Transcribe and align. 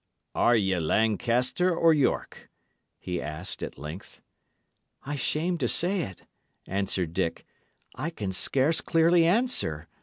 "Are 0.33 0.55
ye 0.55 0.79
Lancaster 0.79 1.75
or 1.75 1.93
York?" 1.93 2.49
he 2.97 3.21
asked, 3.21 3.61
at 3.61 3.77
length. 3.77 4.19
"I 5.05 5.15
shame 5.15 5.59
to 5.59 5.67
say 5.67 6.01
it," 6.01 6.23
answered 6.65 7.13
Dick, 7.13 7.45
"I 7.93 8.09
can 8.09 8.31
scarce 8.33 8.81
clearly 8.81 9.27
answer. 9.27 9.87